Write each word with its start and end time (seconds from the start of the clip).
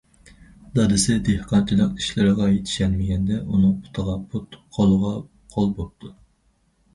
‹‹دادىسى›› 0.77 1.17
دېھقانچىلىق 1.27 1.99
ئىشلىرىغا 1.99 2.47
يېتىشەلمىگەندە، 2.53 3.37
ئۇنىڭ 3.43 3.77
پۇتىغا 3.83 4.17
پۇت، 4.33 4.59
قولىغا 4.79 5.13
قول 5.55 5.71
بوپتۇ. 5.77 6.13